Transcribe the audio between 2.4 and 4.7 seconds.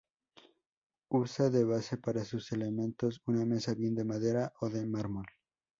elementos una mesa bien de madera o